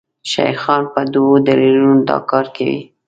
شیخان 0.31 0.83
په 0.93 1.01
دوو 1.13 1.33
دلیلونو 1.47 1.99
دا 2.09 2.17
کار 2.29 2.45
کوي. 2.55 2.79